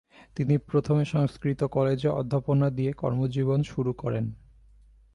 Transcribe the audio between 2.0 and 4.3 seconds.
অধ্যাপনা দিয়ে কর্মজীবন শুরু করেন।